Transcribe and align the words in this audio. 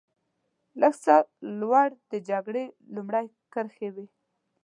لږ 0.79 0.93
څه 1.03 1.15
لوړ 1.59 1.89
د 2.11 2.13
جګړې 2.29 2.63
لومړۍ 2.95 3.25
کرښې 3.53 3.89
وې. 3.95 4.05